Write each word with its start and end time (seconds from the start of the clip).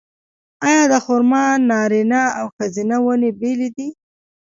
آیا 0.67 0.83
د 0.91 0.93
خرما 1.05 1.45
نارینه 1.69 2.23
او 2.39 2.45
ښځینه 2.55 2.95
ونې 3.05 3.29
بیلې 3.39 3.69
دي؟ 3.75 3.87